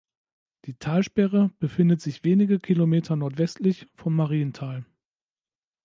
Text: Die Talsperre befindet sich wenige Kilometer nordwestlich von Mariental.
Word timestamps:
Die 0.65 0.73
Talsperre 0.73 1.51
befindet 1.59 2.01
sich 2.01 2.23
wenige 2.23 2.57
Kilometer 2.59 3.15
nordwestlich 3.15 3.85
von 3.93 4.15
Mariental. 4.15 4.83